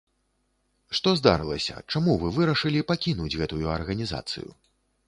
Што 0.99 1.13
здарылася, 1.19 1.75
чаму 1.91 2.17
вы 2.25 2.33
вырашылі 2.41 2.85
пакінуць 2.95 3.33
гэтую 3.45 3.65
арганізацыю? 3.79 4.49